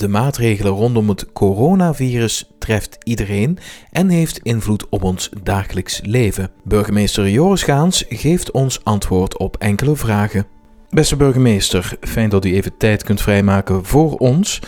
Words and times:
De 0.00 0.08
maatregelen 0.08 0.72
rondom 0.72 1.08
het 1.08 1.32
coronavirus 1.32 2.50
treft 2.58 2.98
iedereen 3.02 3.58
en 3.90 4.08
heeft 4.08 4.38
invloed 4.38 4.88
op 4.88 5.02
ons 5.02 5.30
dagelijks 5.42 6.00
leven. 6.02 6.50
Burgemeester 6.64 7.28
Joris 7.28 7.62
Gaans 7.62 8.04
geeft 8.08 8.50
ons 8.50 8.84
antwoord 8.84 9.38
op 9.38 9.56
enkele 9.56 9.96
vragen. 9.96 10.46
Beste 10.90 11.16
burgemeester, 11.16 11.96
fijn 12.00 12.28
dat 12.28 12.44
u 12.44 12.54
even 12.54 12.76
tijd 12.76 13.02
kunt 13.02 13.20
vrijmaken 13.20 13.84
voor 13.84 14.16
ons. 14.16 14.60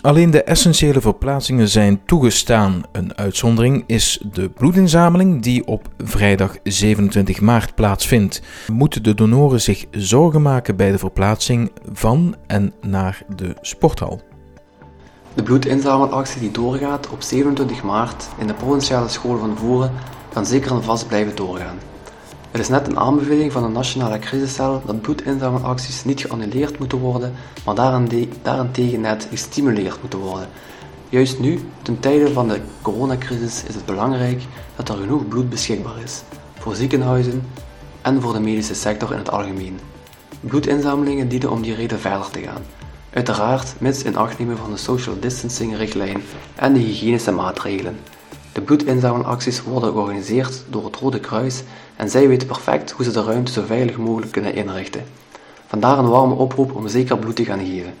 Alleen 0.00 0.30
de 0.30 0.42
essentiële 0.42 1.00
verplaatsingen 1.00 1.68
zijn 1.68 2.04
toegestaan. 2.04 2.82
Een 2.92 3.16
uitzondering 3.16 3.84
is 3.86 4.22
de 4.32 4.48
bloedinzameling 4.48 5.42
die 5.42 5.66
op 5.66 5.88
vrijdag 5.98 6.56
27 6.62 7.40
maart 7.40 7.74
plaatsvindt. 7.74 8.42
Moeten 8.72 9.02
de 9.02 9.14
donoren 9.14 9.60
zich 9.60 9.84
zorgen 9.90 10.42
maken 10.42 10.76
bij 10.76 10.90
de 10.90 10.98
verplaatsing 10.98 11.70
van 11.92 12.36
en 12.46 12.72
naar 12.80 13.22
de 13.36 13.56
sporthal? 13.60 14.32
De 15.34 15.42
bloedinzamelactie 15.42 16.40
die 16.40 16.50
doorgaat 16.50 17.08
op 17.08 17.22
27 17.22 17.82
maart 17.82 18.28
in 18.38 18.46
de 18.46 18.54
provinciale 18.54 19.08
school 19.08 19.38
van 19.38 19.56
Voeren 19.56 19.92
kan 20.32 20.46
zeker 20.46 20.70
en 20.70 20.82
vast 20.82 21.08
blijven 21.08 21.36
doorgaan. 21.36 21.78
Er 22.50 22.60
is 22.60 22.68
net 22.68 22.86
een 22.86 22.98
aanbeveling 22.98 23.52
van 23.52 23.62
de 23.62 23.68
Nationale 23.68 24.18
Crisiscel 24.18 24.82
dat 24.86 25.00
bloedinzamelacties 25.00 26.04
niet 26.04 26.20
geannuleerd 26.20 26.78
moeten 26.78 26.98
worden, 26.98 27.32
maar 27.64 27.74
daarentegen 28.42 29.00
net 29.00 29.26
gestimuleerd 29.30 30.00
moeten 30.00 30.18
worden. 30.18 30.48
Juist 31.08 31.38
nu, 31.38 31.60
ten 31.82 32.00
tijde 32.00 32.32
van 32.32 32.48
de 32.48 32.60
coronacrisis, 32.82 33.62
is 33.68 33.74
het 33.74 33.86
belangrijk 33.86 34.42
dat 34.76 34.88
er 34.88 34.96
genoeg 34.96 35.28
bloed 35.28 35.50
beschikbaar 35.50 35.98
is, 36.04 36.22
voor 36.58 36.74
ziekenhuizen 36.74 37.46
en 38.02 38.20
voor 38.20 38.32
de 38.32 38.40
medische 38.40 38.74
sector 38.74 39.12
in 39.12 39.18
het 39.18 39.30
algemeen. 39.30 39.78
Bloedinzamelingen 40.40 41.28
dienen 41.28 41.50
om 41.50 41.62
die 41.62 41.74
reden 41.74 42.00
verder 42.00 42.30
te 42.30 42.40
gaan. 42.40 42.83
Uiteraard 43.14 43.74
mits 43.78 44.02
in 44.02 44.16
acht 44.16 44.38
nemen 44.38 44.56
van 44.56 44.70
de 44.70 44.76
social 44.76 45.20
distancing 45.20 45.76
richtlijn 45.76 46.22
en 46.54 46.72
de 46.72 46.78
hygiënische 46.78 47.32
maatregelen. 47.32 47.98
De 48.52 48.60
bloedinzamelacties 48.60 49.62
worden 49.62 49.92
georganiseerd 49.92 50.64
door 50.68 50.84
het 50.84 50.96
Rode 50.96 51.20
Kruis 51.20 51.62
en 51.96 52.10
zij 52.10 52.28
weten 52.28 52.46
perfect 52.46 52.90
hoe 52.90 53.04
ze 53.04 53.10
de 53.10 53.22
ruimte 53.22 53.52
zo 53.52 53.62
veilig 53.66 53.96
mogelijk 53.96 54.32
kunnen 54.32 54.54
inrichten. 54.54 55.04
Vandaar 55.66 55.98
een 55.98 56.08
warme 56.08 56.34
oproep 56.34 56.74
om 56.74 56.88
zeker 56.88 57.18
bloed 57.18 57.36
te 57.36 57.44
gaan 57.44 57.64
geven. 57.64 57.94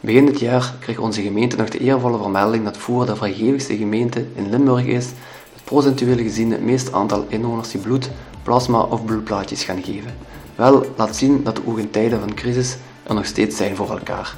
Begin 0.00 0.26
dit 0.26 0.40
jaar 0.40 0.74
kreeg 0.80 0.98
onze 0.98 1.22
gemeente 1.22 1.56
nog 1.56 1.68
de 1.68 1.78
eervolle 1.78 2.18
vermelding 2.18 2.64
dat 2.64 2.76
Voer 2.76 3.06
de 3.06 3.16
vrijgevigste 3.16 3.76
gemeente 3.76 4.24
in 4.34 4.50
Limburg 4.50 4.84
is 4.84 5.06
met 5.52 5.64
procentueel 5.64 6.16
gezien 6.16 6.50
het 6.50 6.62
meeste 6.62 6.92
aantal 6.92 7.24
inwoners 7.28 7.70
die 7.70 7.80
bloed, 7.80 8.10
plasma 8.42 8.80
of 8.80 9.04
bloedplaatjes 9.04 9.64
gaan 9.64 9.82
geven. 9.82 10.14
Wel 10.54 10.86
laat 10.96 11.16
zien 11.16 11.42
dat 11.42 11.60
ook 11.64 11.78
in 11.78 11.90
tijden 11.90 12.20
van 12.20 12.34
crisis 12.34 12.76
er 13.02 13.14
nog 13.14 13.26
steeds 13.26 13.56
zijn 13.56 13.76
voor 13.76 13.90
elkaar. 13.90 14.36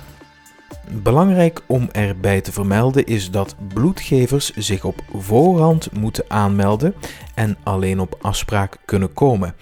Belangrijk 0.92 1.62
om 1.67 1.89
erbij 1.92 2.41
te 2.41 2.53
vermelden 2.53 3.05
is 3.05 3.31
dat 3.31 3.55
bloedgevers 3.75 4.53
zich 4.55 4.84
op 4.84 5.03
voorhand 5.12 5.92
moeten 5.92 6.25
aanmelden 6.28 6.95
en 7.34 7.56
alleen 7.62 8.00
op 8.00 8.19
afspraak 8.20 8.77
kunnen 8.84 9.12
komen. 9.12 9.55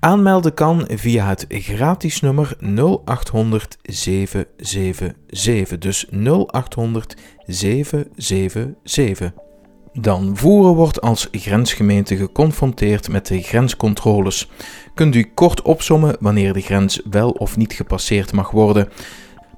Aanmelden 0.00 0.54
kan 0.54 0.84
via 0.90 1.28
het 1.28 1.44
gratis 1.48 2.20
nummer 2.20 2.56
0800 3.04 3.78
777, 3.82 5.78
dus 5.78 6.06
0800 6.10 7.16
777. 7.46 9.32
Dan 9.92 10.36
Voeren 10.36 10.74
wordt 10.74 11.00
als 11.00 11.28
grensgemeente 11.32 12.16
geconfronteerd 12.16 13.08
met 13.08 13.26
de 13.26 13.42
grenscontroles. 13.42 14.50
Kunt 14.94 15.14
u 15.14 15.30
kort 15.34 15.62
opsommen 15.62 16.16
wanneer 16.20 16.52
de 16.52 16.60
grens 16.60 17.00
wel 17.10 17.30
of 17.30 17.56
niet 17.56 17.72
gepasseerd 17.72 18.32
mag 18.32 18.50
worden? 18.50 18.88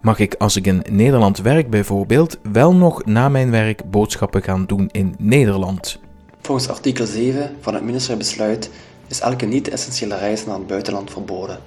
Mag 0.05 0.19
ik 0.19 0.34
als 0.34 0.56
ik 0.56 0.66
in 0.66 0.84
Nederland 0.91 1.38
werk 1.38 1.70
bijvoorbeeld 1.70 2.38
wel 2.52 2.74
nog 2.74 3.05
na 3.05 3.28
mijn 3.28 3.50
werk 3.50 3.91
boodschappen 3.91 4.42
gaan 4.42 4.64
doen 4.66 4.88
in 4.92 5.14
Nederland. 5.19 5.98
Volgens 6.42 6.69
artikel 6.69 7.06
7 7.06 7.56
van 7.60 7.74
het 7.74 7.83
ministerieel 7.83 8.19
besluit 8.19 8.70
is 9.06 9.20
elke 9.20 9.47
niet-essentiële 9.47 10.16
reis 10.16 10.47
naar 10.47 10.56
het 10.56 10.66
buitenland 10.66 11.10
verboden. 11.10 11.59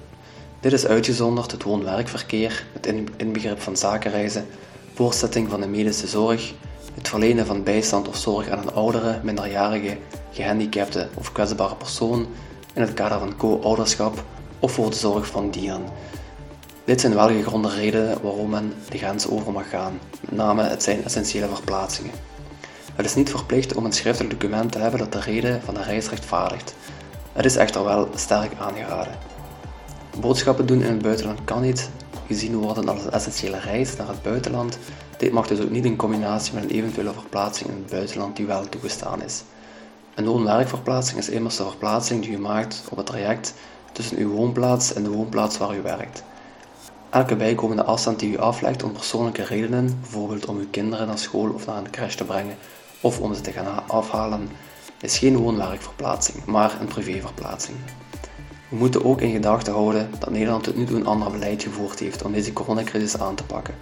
Dit 0.60 0.72
is 0.72 0.86
uitgezonderd 0.86 1.50
het 1.50 1.62
woon-werkverkeer, 1.62 2.66
het 2.72 2.92
inbegrip 3.16 3.60
van 3.60 3.76
zakenreizen, 3.76 4.46
voorzetting 4.94 5.48
van 5.48 5.60
de 5.60 5.68
medische 5.68 6.06
zorg, 6.06 6.54
het 6.94 7.08
verlenen 7.08 7.46
van 7.46 7.62
bijstand 7.62 8.08
of 8.08 8.16
zorg 8.16 8.48
aan 8.48 8.58
een 8.58 8.72
oudere, 8.72 9.20
minderjarige, 9.22 9.96
gehandicapte 10.32 11.08
of 11.14 11.32
kwetsbare 11.32 11.74
persoon 11.76 12.26
in 12.74 12.80
het 12.80 12.94
kader 12.94 13.18
van 13.18 13.36
co-ouderschap 13.36 14.24
of 14.58 14.72
voor 14.72 14.90
de 14.90 14.96
zorg 14.96 15.26
van 15.26 15.50
dieren. 15.50 15.82
Dit 16.88 17.00
zijn 17.00 17.14
wel 17.14 17.28
gegronde 17.28 17.68
redenen 17.68 18.22
waarom 18.22 18.50
men 18.50 18.72
de 18.88 18.98
grens 18.98 19.28
over 19.28 19.52
mag 19.52 19.70
gaan, 19.70 20.00
met 20.20 20.36
name 20.36 20.62
het 20.62 20.82
zijn 20.82 21.04
essentiële 21.04 21.48
verplaatsingen. 21.54 22.12
Het 22.94 23.06
is 23.06 23.14
niet 23.14 23.30
verplicht 23.30 23.74
om 23.74 23.84
een 23.84 23.92
schriftelijk 23.92 24.40
document 24.40 24.72
te 24.72 24.78
hebben 24.78 24.98
dat 24.98 25.12
de 25.12 25.20
reden 25.20 25.62
van 25.62 25.74
de 25.74 25.82
reis 25.82 26.08
rechtvaardigt. 26.08 26.74
Het 27.32 27.44
is 27.44 27.56
echter 27.56 27.84
wel 27.84 28.08
sterk 28.14 28.52
aangeraden. 28.58 29.12
Boodschappen 30.20 30.66
doen 30.66 30.82
in 30.82 30.92
het 30.92 31.02
buitenland 31.02 31.44
kan 31.44 31.62
niet 31.62 31.90
gezien 32.26 32.56
worden 32.56 32.88
als 32.88 33.04
een 33.04 33.10
essentiële 33.10 33.58
reis 33.58 33.96
naar 33.96 34.08
het 34.08 34.22
buitenland. 34.22 34.78
Dit 35.16 35.32
mag 35.32 35.46
dus 35.46 35.60
ook 35.60 35.70
niet 35.70 35.84
in 35.84 35.96
combinatie 35.96 36.54
met 36.54 36.62
een 36.62 36.70
eventuele 36.70 37.12
verplaatsing 37.12 37.70
in 37.70 37.76
het 37.76 37.90
buitenland 37.90 38.36
die 38.36 38.46
wel 38.46 38.68
toegestaan 38.68 39.22
is. 39.22 39.42
Een 40.14 40.26
woon-werkverplaatsing 40.26 41.18
is 41.18 41.28
immers 41.28 41.56
de 41.56 41.64
verplaatsing 41.64 42.22
die 42.22 42.32
u 42.32 42.38
maakt 42.38 42.82
op 42.90 42.96
het 42.96 43.06
traject 43.06 43.54
tussen 43.92 44.16
uw 44.16 44.30
woonplaats 44.30 44.92
en 44.92 45.02
de 45.02 45.10
woonplaats 45.10 45.58
waar 45.58 45.76
u 45.76 45.82
werkt. 45.82 46.22
Elke 47.10 47.36
bijkomende 47.36 47.84
afstand 47.84 48.18
die 48.18 48.32
u 48.32 48.38
aflegt 48.38 48.82
om 48.82 48.92
persoonlijke 48.92 49.44
redenen, 49.44 49.98
bijvoorbeeld 50.00 50.46
om 50.46 50.58
uw 50.58 50.68
kinderen 50.70 51.06
naar 51.06 51.18
school 51.18 51.50
of 51.50 51.66
naar 51.66 51.76
een 51.76 51.90
crash 51.90 52.14
te 52.14 52.24
brengen 52.24 52.56
of 53.00 53.20
om 53.20 53.34
ze 53.34 53.40
te 53.40 53.52
gaan 53.52 53.88
afhalen, 53.88 54.48
is 55.00 55.18
geen 55.18 55.36
woonwerkverplaatsing, 55.36 56.44
maar 56.44 56.80
een 56.80 56.86
privéverplaatsing. 56.86 57.76
We 58.68 58.76
moeten 58.76 59.04
ook 59.04 59.20
in 59.20 59.32
gedachten 59.32 59.72
houden 59.72 60.10
dat 60.18 60.30
Nederland 60.30 60.64
tot 60.64 60.76
nu 60.76 60.84
toe 60.84 60.96
een 60.96 61.06
ander 61.06 61.30
beleid 61.30 61.62
gevoerd 61.62 61.98
heeft 61.98 62.22
om 62.22 62.32
deze 62.32 62.52
coronacrisis 62.52 63.18
aan 63.18 63.34
te 63.34 63.44
pakken. 63.44 63.74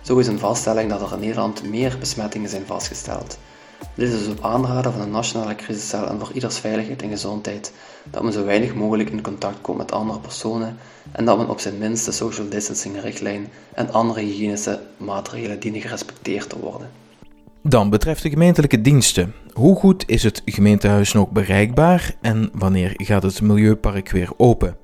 Zo 0.00 0.18
is 0.18 0.26
een 0.26 0.38
vaststelling 0.38 0.90
dat 0.90 1.00
er 1.00 1.12
in 1.12 1.20
Nederland 1.20 1.62
meer 1.62 1.96
besmettingen 1.98 2.48
zijn 2.48 2.66
vastgesteld. 2.66 3.38
Dit 3.94 4.08
is 4.08 4.18
dus 4.18 4.28
op 4.28 4.44
aanraden 4.44 4.92
van 4.92 5.00
de 5.00 5.06
Nationale 5.06 5.54
Crisiscel 5.54 6.08
en 6.08 6.18
voor 6.18 6.32
ieders 6.32 6.58
veiligheid 6.58 7.02
en 7.02 7.08
gezondheid 7.08 7.72
dat 8.10 8.22
men 8.22 8.32
zo 8.32 8.44
weinig 8.44 8.74
mogelijk 8.74 9.10
in 9.10 9.22
contact 9.22 9.60
komt 9.60 9.78
met 9.78 9.92
andere 9.92 10.18
personen 10.18 10.76
en 11.12 11.24
dat 11.24 11.38
men 11.38 11.48
op 11.48 11.60
zijn 11.60 11.78
minst 11.78 12.04
de 12.04 12.12
social 12.12 12.48
distancing 12.48 13.00
richtlijn 13.00 13.48
en 13.74 13.92
andere 13.92 14.20
hygiënische 14.20 14.80
maatregelen 14.96 15.60
dienen 15.60 15.80
gerespecteerd 15.80 16.48
te 16.48 16.58
worden. 16.58 16.90
Dan 17.62 17.90
betreft 17.90 18.22
de 18.22 18.30
gemeentelijke 18.30 18.80
diensten. 18.80 19.34
Hoe 19.52 19.76
goed 19.76 20.04
is 20.06 20.22
het 20.22 20.42
gemeentehuis 20.44 21.12
nog 21.12 21.30
bereikbaar 21.30 22.14
en 22.20 22.50
wanneer 22.52 22.92
gaat 22.96 23.22
het 23.22 23.40
milieupark 23.40 24.10
weer 24.10 24.30
open? 24.36 24.76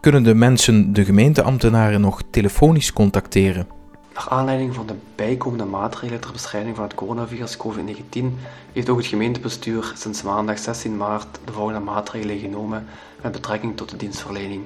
Kunnen 0.00 0.22
de 0.22 0.34
mensen 0.34 0.92
de 0.92 1.04
gemeenteambtenaren 1.04 2.00
nog 2.00 2.22
telefonisch 2.30 2.92
contacteren? 2.92 3.77
Naar 4.18 4.28
aanleiding 4.28 4.74
van 4.74 4.86
de 4.86 4.94
bijkomende 5.14 5.64
maatregelen 5.64 6.20
ter 6.20 6.32
bestrijding 6.32 6.76
van 6.76 6.84
het 6.84 6.94
coronavirus 6.94 7.56
COVID-19 7.56 8.24
heeft 8.72 8.88
ook 8.88 8.96
het 8.96 9.06
gemeentebestuur 9.06 9.92
sinds 9.96 10.22
maandag 10.22 10.58
16 10.58 10.96
maart 10.96 11.38
de 11.44 11.52
volgende 11.52 11.80
maatregelen 11.80 12.38
genomen 12.38 12.86
met 13.22 13.32
betrekking 13.32 13.76
tot 13.76 13.90
de 13.90 13.96
dienstverlening. 13.96 14.64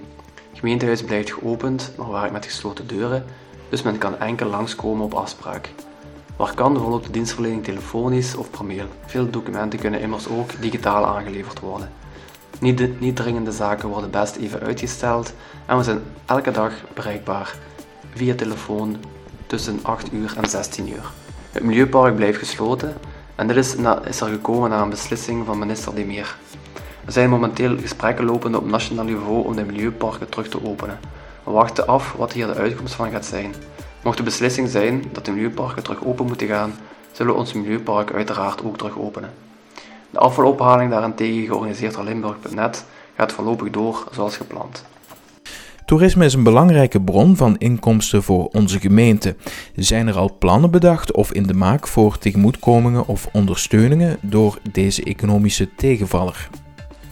Het 0.51 0.59
gemeentehuis 0.59 1.05
blijft 1.05 1.33
geopend, 1.33 1.93
maar 1.97 2.11
werkt 2.11 2.33
met 2.33 2.45
gesloten 2.45 2.87
deuren, 2.87 3.25
dus 3.69 3.83
men 3.83 3.99
kan 3.99 4.19
enkel 4.19 4.47
langskomen 4.47 5.05
op 5.05 5.15
afspraak. 5.15 5.71
Waar 6.37 6.55
kan 6.55 6.77
verloopt 6.77 7.07
de 7.07 7.13
dienstverlening 7.13 7.65
telefonisch 7.65 8.35
of 8.35 8.51
per 8.51 8.65
mail. 8.65 8.87
Veel 9.07 9.31
documenten 9.31 9.79
kunnen 9.79 10.01
immers 10.01 10.29
ook 10.29 10.61
digitaal 10.61 11.07
aangeleverd 11.07 11.61
worden. 11.61 11.91
Niet, 12.61 13.01
niet 13.01 13.17
dringende 13.17 13.53
zaken 13.53 13.89
worden 13.89 14.11
best 14.11 14.37
even 14.37 14.61
uitgesteld 14.61 15.33
en 15.67 15.77
we 15.77 15.83
zijn 15.83 16.01
elke 16.27 16.51
dag 16.51 16.73
bereikbaar 16.95 17.55
via 18.15 18.35
telefoon, 18.35 18.97
tussen 19.53 19.79
8 19.83 20.13
uur 20.13 20.35
en 20.37 20.49
16 20.49 20.89
uur. 20.89 21.11
Het 21.51 21.63
milieupark 21.63 22.17
blijft 22.17 22.39
gesloten 22.39 22.95
en 23.35 23.47
dit 23.47 23.57
is, 23.57 23.75
is 24.05 24.21
er 24.21 24.29
gekomen 24.29 24.71
na 24.71 24.83
een 24.83 24.91
beslissing 24.91 25.47
van 25.47 25.59
minister 25.59 25.95
De 25.95 26.05
Meer. 26.05 26.37
Er 27.05 27.13
zijn 27.13 27.31
momenteel 27.31 27.79
gesprekken 27.79 28.25
lopende 28.25 28.59
op 28.59 28.67
nationaal 28.67 29.05
niveau 29.05 29.45
om 29.45 29.57
de 29.57 29.65
milieuparken 29.65 30.29
terug 30.29 30.49
te 30.49 30.65
openen. 30.65 30.99
We 31.45 31.51
wachten 31.51 31.87
af 31.87 32.13
wat 32.13 32.33
hier 32.33 32.47
de 32.47 32.55
uitkomst 32.55 32.95
van 32.95 33.11
gaat 33.11 33.25
zijn. 33.25 33.55
Mocht 34.03 34.17
de 34.17 34.23
beslissing 34.23 34.69
zijn 34.69 35.05
dat 35.13 35.25
de 35.25 35.31
milieuparken 35.31 35.83
terug 35.83 36.05
open 36.05 36.27
moeten 36.27 36.47
gaan, 36.47 36.73
zullen 37.13 37.33
we 37.33 37.39
ons 37.39 37.53
milieupark 37.53 38.13
uiteraard 38.13 38.65
ook 38.65 38.77
terug 38.77 38.99
openen. 38.99 39.31
De 40.11 40.19
afvalophaling 40.19 40.91
daarentegen, 40.91 41.47
georganiseerd 41.47 41.95
door 41.95 42.05
Limburg.net, 42.05 42.85
gaat 43.17 43.33
voorlopig 43.33 43.71
door 43.71 44.05
zoals 44.11 44.37
gepland. 44.37 44.85
Toerisme 45.85 46.25
is 46.25 46.35
een 46.35 46.43
belangrijke 46.43 47.01
bron 47.01 47.37
van 47.37 47.59
inkomsten 47.59 48.23
voor 48.23 48.47
onze 48.47 48.81
gemeente. 48.81 49.37
Zijn 49.77 50.09
er 50.09 50.17
al 50.17 50.37
plannen 50.39 50.71
bedacht 50.71 51.13
of 51.13 51.33
in 51.33 51.43
de 51.43 51.55
maak 51.55 51.87
voor 51.87 52.19
tegemoetkomingen 52.19 53.07
of 53.07 53.29
ondersteuningen 53.33 54.19
door 54.21 54.59
deze 54.73 55.05
economische 55.05 55.75
tegenvaller? 55.75 56.49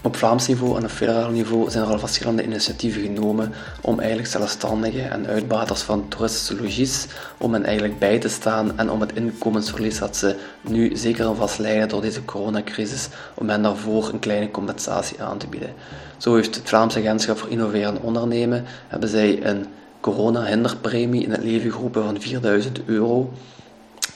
Op 0.03 0.17
Vlaams 0.17 0.47
niveau 0.47 0.77
en 0.77 0.85
op 0.85 0.91
federaal 0.91 1.31
niveau 1.31 1.71
zijn 1.71 1.85
er 1.85 1.91
al 1.91 1.99
verschillende 1.99 2.45
initiatieven 2.45 3.03
genomen 3.03 3.53
om 3.81 3.99
eigenlijk 3.99 4.29
zelfstandigen 4.29 5.11
en 5.11 5.27
uitbaters 5.27 5.81
van 5.81 6.09
toeristische 6.09 6.63
logies 6.63 7.07
om 7.39 7.53
hen 7.53 7.65
eigenlijk 7.65 7.99
bij 7.99 8.19
te 8.19 8.29
staan 8.29 8.79
en 8.79 8.91
om 8.91 9.01
het 9.01 9.13
inkomensverlies 9.15 9.99
dat 9.99 10.17
ze 10.17 10.37
nu 10.61 10.97
zeker 10.97 11.27
en 11.27 11.37
vast 11.37 11.59
lijden 11.59 11.89
door 11.89 12.01
deze 12.01 12.25
coronacrisis, 12.25 13.09
om 13.35 13.49
hen 13.49 13.63
daarvoor 13.63 14.09
een 14.09 14.19
kleine 14.19 14.51
compensatie 14.51 15.23
aan 15.23 15.39
te 15.39 15.47
bieden. 15.47 15.75
Zo 16.17 16.35
heeft 16.35 16.55
het 16.55 16.69
Vlaamse 16.69 16.99
Agentschap 16.99 17.39
voor 17.39 17.51
Innoveren 17.51 18.03
Ondernemen 18.03 18.65
hebben 18.89 19.09
zij 19.09 19.45
een 19.45 19.67
corona-hinderpremie 20.01 21.23
in 21.23 21.31
het 21.31 21.43
leven 21.43 21.73
geroepen 21.73 22.05
van 22.05 22.21
4000 22.21 22.81
euro, 22.85 23.33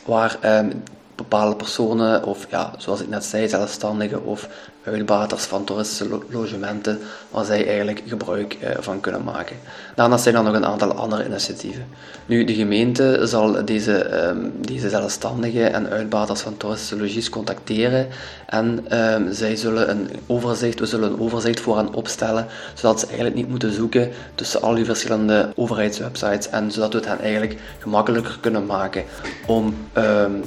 waar 0.04 0.36
eh, 0.40 0.66
bepaalde 1.14 1.56
personen, 1.56 2.24
of 2.24 2.46
ja, 2.50 2.72
zoals 2.78 3.00
ik 3.00 3.08
net 3.08 3.24
zei, 3.24 3.48
zelfstandigen 3.48 4.24
of 4.24 4.48
uitbaters 4.84 5.44
van 5.44 5.64
toeristische 5.64 6.20
logementen, 6.28 6.98
waar 7.30 7.44
zij 7.44 7.66
eigenlijk 7.66 8.02
gebruik 8.06 8.54
eh, 8.54 8.70
van 8.80 9.00
kunnen 9.00 9.24
maken. 9.24 9.56
Daarnaast 9.94 10.22
zijn 10.22 10.34
er 10.34 10.42
nog 10.42 10.54
een 10.54 10.66
aantal 10.66 10.92
andere 10.92 11.26
initiatieven. 11.26 11.86
Nu, 12.26 12.44
de 12.44 12.54
gemeente 12.54 13.20
zal 13.26 13.64
deze, 13.64 13.98
ehm, 13.98 14.38
deze 14.56 14.88
zelfstandigen 14.88 15.72
en 15.72 15.90
uitbaters 15.90 16.40
van 16.40 16.56
toeristische 16.56 16.98
logies 16.98 17.28
contacteren 17.28 18.08
en 18.46 18.98
um, 18.98 19.32
zij 19.32 19.56
zullen 19.56 19.90
een 19.90 20.10
overzicht, 20.26 20.78
we 20.78 20.86
zullen 20.86 21.12
een 21.12 21.20
overzicht 21.20 21.60
voor 21.60 21.76
hen 21.76 21.92
opstellen, 21.92 22.46
zodat 22.74 23.00
ze 23.00 23.06
eigenlijk 23.06 23.36
niet 23.36 23.48
moeten 23.48 23.72
zoeken 23.72 24.10
tussen 24.34 24.62
al 24.62 24.74
die 24.74 24.84
verschillende 24.84 25.52
overheidswebsites 25.56 26.48
en 26.48 26.72
zodat 26.72 26.92
we 26.92 26.98
het 26.98 27.08
hen 27.08 27.20
eigenlijk 27.20 27.60
gemakkelijker 27.78 28.38
kunnen 28.40 28.66
maken 28.66 29.04
om 29.46 29.74
um, 29.96 30.42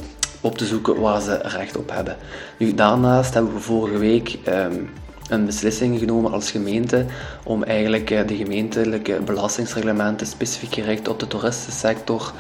op 0.47 0.57
te 0.57 0.65
zoeken 0.65 0.99
waar 0.99 1.21
ze 1.21 1.39
recht 1.43 1.77
op 1.77 1.91
hebben. 1.91 2.15
Nu, 2.57 2.73
daarnaast 2.73 3.33
hebben 3.33 3.53
we 3.53 3.59
vorige 3.59 3.97
week 3.97 4.37
um, 4.47 4.89
een 5.29 5.45
beslissing 5.45 5.99
genomen 5.99 6.31
als 6.31 6.51
gemeente 6.51 7.05
om 7.43 7.63
eigenlijk 7.63 8.11
eh, 8.11 8.27
de 8.27 8.35
gemeentelijke 8.35 9.19
belastingsreglementen 9.25 10.27
specifiek 10.27 10.73
gericht 10.73 11.07
op 11.07 11.19
de 11.19 11.27
toeristensector 11.27 12.33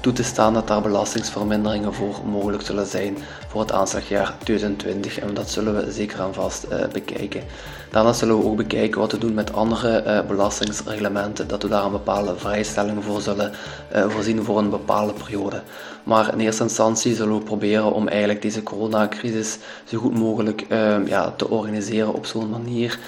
toe 0.00 0.12
te 0.12 0.22
staan 0.22 0.54
dat 0.54 0.68
daar 0.68 0.82
belastingsverminderingen 0.82 1.94
voor 1.94 2.20
mogelijk 2.26 2.62
zullen 2.62 2.86
zijn 2.86 3.18
voor 3.48 3.60
het 3.60 3.72
aanslagjaar 3.72 4.34
2020 4.44 5.18
en 5.18 5.34
dat 5.34 5.50
zullen 5.50 5.74
we 5.74 5.92
zeker 5.92 6.20
en 6.20 6.34
vast 6.34 6.66
uh, 6.72 6.78
bekijken. 6.92 7.42
Daarna 7.90 8.12
zullen 8.12 8.38
we 8.38 8.44
ook 8.44 8.56
bekijken 8.56 9.00
wat 9.00 9.12
we 9.12 9.18
doen 9.18 9.34
met 9.34 9.52
andere 9.52 10.04
uh, 10.06 10.20
belastingsreglementen, 10.28 11.48
dat 11.48 11.62
we 11.62 11.68
daar 11.68 11.84
een 11.84 11.90
bepaalde 11.90 12.36
vrijstelling 12.36 13.04
voor 13.04 13.20
zullen 13.20 13.52
uh, 13.94 14.08
voorzien 14.08 14.44
voor 14.44 14.58
een 14.58 14.70
bepaalde 14.70 15.12
periode. 15.12 15.62
Maar 16.04 16.32
in 16.32 16.40
eerste 16.40 16.62
instantie 16.62 17.14
zullen 17.14 17.38
we 17.38 17.44
proberen 17.44 17.92
om 17.92 18.08
eigenlijk 18.08 18.42
deze 18.42 18.62
coronacrisis 18.62 19.58
zo 19.84 19.98
goed 19.98 20.18
mogelijk 20.18 20.64
uh, 20.68 21.06
ja, 21.06 21.30
te 21.36 21.48
organiseren 21.48 22.14
op 22.14 22.26
zo'n 22.26 22.50
manier 22.50 22.98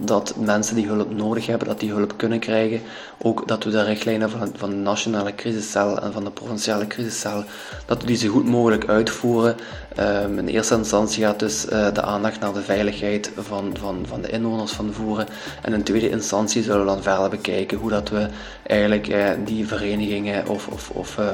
dat 0.00 0.34
mensen 0.36 0.74
die 0.74 0.86
hulp 0.86 1.14
nodig 1.14 1.46
hebben, 1.46 1.68
dat 1.68 1.80
die 1.80 1.92
hulp 1.92 2.14
kunnen 2.16 2.38
krijgen. 2.38 2.80
Ook 3.18 3.48
dat 3.48 3.64
we 3.64 3.70
de 3.70 3.82
richtlijnen 3.82 4.30
van, 4.30 4.50
van 4.56 4.70
de 4.70 4.76
nationale 4.76 5.34
crisiscel 5.34 6.00
en 6.00 6.12
van 6.12 6.24
de 6.24 6.30
provinciale 6.30 6.86
crisiscel, 6.86 7.44
dat 7.86 8.00
we 8.00 8.06
die 8.06 8.16
zo 8.16 8.28
goed 8.28 8.46
mogelijk 8.46 8.88
uitvoeren. 8.88 9.56
Um, 9.98 10.38
in 10.38 10.46
eerste 10.46 10.74
instantie 10.74 11.24
gaat 11.24 11.38
dus 11.38 11.64
uh, 11.64 11.92
de 11.92 12.02
aandacht 12.02 12.40
naar 12.40 12.52
de 12.52 12.62
veiligheid 12.62 13.30
van, 13.36 13.74
van, 13.78 14.04
van 14.06 14.22
de 14.22 14.30
inwoners 14.30 14.72
van 14.72 14.92
Voeren. 14.92 15.26
En 15.62 15.72
in 15.72 15.82
tweede 15.82 16.10
instantie 16.10 16.62
zullen 16.62 16.80
we 16.80 16.86
dan 16.86 17.02
verder 17.02 17.28
bekijken 17.28 17.78
hoe 17.78 17.90
dat 17.90 18.08
we 18.08 18.28
eigenlijk 18.62 19.08
uh, 19.08 19.28
die 19.44 19.66
verenigingen 19.66 20.48
of, 20.48 20.68
of, 20.68 20.90
of 20.90 21.18
um, 21.18 21.26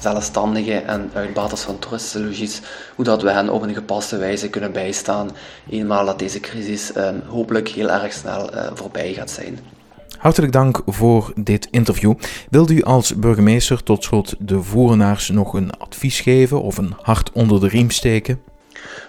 zelfstandigen 0.00 0.86
en 0.86 1.10
uitbaters 1.14 1.60
van 1.60 1.78
toeristische 1.78 2.62
hoe 2.94 3.04
dat 3.04 3.22
we 3.22 3.30
hen 3.30 3.48
op 3.48 3.62
een 3.62 3.74
gepaste 3.74 4.16
wijze 4.16 4.48
kunnen 4.48 4.72
bijstaan, 4.72 5.30
eenmaal 5.70 6.06
dat 6.06 6.18
deze 6.18 6.40
crisis 6.40 6.96
um, 6.96 7.22
hopelijk 7.26 7.68
heel 7.68 7.90
erg 7.90 8.01
snel 8.10 8.54
uh, 8.54 8.70
voorbij 8.74 9.12
gaat 9.12 9.30
zijn. 9.30 9.58
Hartelijk 10.18 10.52
dank 10.52 10.82
voor 10.86 11.32
dit 11.36 11.68
interview. 11.70 12.14
Wilt 12.50 12.70
u 12.70 12.82
als 12.82 13.14
burgemeester 13.14 13.82
tot 13.82 14.04
slot 14.04 14.34
de 14.38 14.62
voerenaars 14.62 15.28
nog 15.28 15.54
een 15.54 15.72
advies 15.78 16.20
geven 16.20 16.62
of 16.62 16.78
een 16.78 16.94
hart 17.02 17.32
onder 17.32 17.60
de 17.60 17.68
riem 17.68 17.90
steken? 17.90 18.40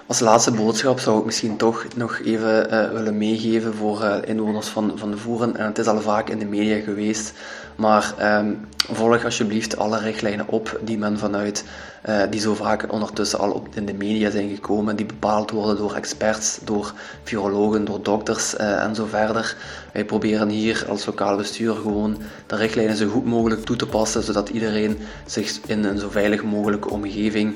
Als 0.08 0.20
laatste 0.20 0.52
boodschap 0.52 1.00
zou 1.00 1.20
ik 1.20 1.26
misschien 1.26 1.58
toch 1.58 1.86
nog 1.96 2.20
even 2.26 2.74
uh, 2.74 2.92
willen 2.92 3.18
meegeven 3.18 3.74
voor 3.74 4.02
uh, 4.02 4.16
inwoners 4.26 4.68
van, 4.68 4.92
van 4.96 5.12
de 5.12 5.18
Voeren. 5.18 5.58
En 5.58 5.66
het 5.66 5.78
is 5.78 5.86
al 5.86 6.02
vaak 6.02 6.30
in 6.30 6.40
de 6.40 6.46
media 6.46 6.80
geweest, 6.80 7.34
maar 7.76 8.38
um, 8.40 8.68
volg 8.92 9.26
alsjeblieft 9.26 9.78
alle 9.78 10.00
richtlijnen 10.00 10.48
op 10.48 10.80
die 10.84 10.98
men 10.98 11.18
vanuit, 11.18 11.64
uh, 12.10 12.22
die 12.30 12.40
zo 12.40 12.54
vaak 12.54 12.92
ondertussen 12.92 13.40
al 13.40 13.52
op, 13.52 13.68
in 13.74 13.86
de 13.86 13.94
media 13.94 14.30
zijn 14.30 14.50
gekomen, 14.50 14.96
die 14.96 15.06
bepaald 15.06 15.52
worden 15.52 15.78
door 15.78 15.96
experts, 15.96 16.60
door 16.64 16.94
virologen, 17.24 17.86
door 17.86 18.04
dokters 18.04 18.56
en 18.56 18.96
zo 18.96 19.06
verder. 19.06 19.56
Wij 19.94 20.06
proberen 20.06 20.50
hier 20.50 20.86
als 20.90 21.06
lokaal 21.06 21.38
bestuur 21.38 21.76
gewoon 21.76 22.18
de 22.48 22.56
richtlijnen 22.56 22.96
zo 22.96 23.08
goed 23.08 23.26
mogelijk 23.26 23.66
toe 23.66 23.76
te 23.76 23.88
passen, 23.88 24.24
zodat 24.24 24.50
iedereen 24.50 24.98
zich 25.26 25.60
in 25.66 25.84
een 25.84 26.00
zo 26.00 26.10
veilig 26.10 26.44
mogelijke 26.44 26.90
omgeving 26.90 27.56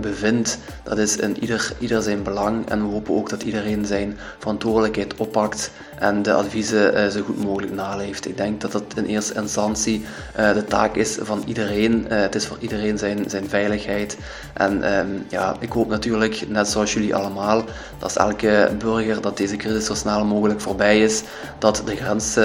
bevindt. 0.00 0.58
Dat 0.82 0.98
is 0.98 1.16
in 1.16 1.40
ieder, 1.40 1.72
ieder 1.78 2.02
zijn 2.02 2.22
belang 2.22 2.68
en 2.68 2.86
we 2.86 2.92
hopen 2.92 3.14
ook 3.14 3.28
dat 3.28 3.42
iedereen 3.42 3.86
zijn 3.86 4.18
verantwoordelijkheid 4.38 5.16
oppakt 5.16 5.70
en 5.98 6.22
de 6.22 6.32
adviezen 6.32 7.12
zo 7.12 7.22
goed 7.22 7.44
mogelijk 7.44 7.72
naleeft. 7.72 8.26
Ik 8.26 8.36
denk 8.36 8.60
dat 8.60 8.72
dat 8.72 8.84
in 8.94 9.04
eerste 9.04 9.34
uh, 10.38 10.52
de 10.52 10.64
taak 10.64 10.96
is 10.96 11.18
van 11.20 11.42
iedereen. 11.46 12.06
Uh, 12.10 12.20
het 12.20 12.34
is 12.34 12.46
voor 12.46 12.56
iedereen 12.60 12.98
zijn, 12.98 13.24
zijn 13.30 13.48
veiligheid. 13.48 14.16
En 14.54 14.98
um, 14.98 15.24
ja, 15.28 15.56
ik 15.58 15.72
hoop 15.72 15.88
natuurlijk, 15.88 16.44
net 16.48 16.68
zoals 16.68 16.92
jullie 16.92 17.14
allemaal, 17.14 17.64
dat 17.98 18.16
elke 18.16 18.70
burger 18.78 19.20
dat 19.20 19.36
deze 19.36 19.56
crisis 19.56 19.86
zo 19.86 19.94
snel 19.94 20.24
mogelijk 20.24 20.60
voorbij 20.60 21.00
is, 21.00 21.22
dat 21.58 21.82
de 21.84 21.96
grens 21.96 22.36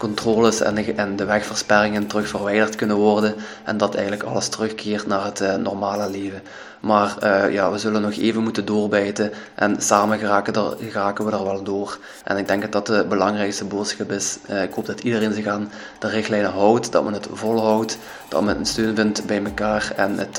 controles 0.00 0.60
en 0.60 0.74
de, 0.74 0.92
en 0.94 1.16
de 1.16 1.24
wegversperringen 1.24 2.06
terug 2.06 2.28
verwijderd 2.28 2.74
kunnen 2.74 2.96
worden 2.96 3.34
en 3.64 3.76
dat 3.76 3.94
eigenlijk 3.94 4.22
alles 4.22 4.48
terugkeert 4.48 5.06
naar 5.06 5.24
het 5.24 5.40
uh, 5.40 5.54
normale 5.54 6.10
leven. 6.10 6.42
Maar 6.80 7.16
uh, 7.22 7.52
ja, 7.52 7.70
we 7.70 7.78
zullen 7.78 8.02
nog 8.02 8.12
even 8.12 8.42
moeten 8.42 8.64
doorbijten 8.64 9.32
en 9.54 9.82
samen 9.82 10.18
geraken, 10.18 10.54
er, 10.54 10.76
geraken 10.78 11.24
we 11.24 11.32
er 11.32 11.44
wel 11.44 11.62
door. 11.62 11.98
En 12.24 12.36
ik 12.36 12.48
denk 12.48 12.62
dat 12.62 12.72
dat 12.72 12.86
de 12.86 13.06
belangrijkste 13.08 13.64
boodschap 13.64 14.10
is. 14.10 14.38
Uh, 14.50 14.62
ik 14.62 14.72
hoop 14.72 14.86
dat 14.86 15.00
iedereen 15.00 15.32
zich 15.32 15.46
aan 15.46 15.70
de 15.98 16.08
richtlijnen 16.08 16.50
houdt, 16.50 16.92
dat 16.92 17.04
men 17.04 17.12
het 17.12 17.28
volhoudt, 17.32 17.98
dat 18.28 18.42
men 18.42 18.58
een 18.58 18.66
steun 18.66 18.96
vindt 18.96 19.26
bij 19.26 19.44
elkaar 19.44 19.92
en 19.96 20.18
het, 20.18 20.36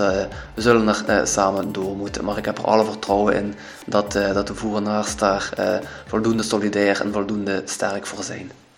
we 0.53 0.61
zullen 0.61 1.07
er 1.07 1.27
samen 1.27 1.71
door 1.71 1.95
moeten. 1.95 2.25
Maar 2.25 2.37
ik 2.37 2.45
heb 2.45 2.57
er 2.57 2.65
alle 2.65 2.85
vertrouwen 2.85 3.35
in 3.35 3.55
dat, 3.85 4.11
dat 4.11 4.47
de 4.47 4.55
voerenaars 4.55 5.15
daar 5.15 5.49
voldoende 6.07 6.43
solidair 6.43 7.01
en 7.01 7.11
voldoende 7.11 7.61
sterk 7.65 8.05
voor 8.05 8.23
zijn. 8.23 8.61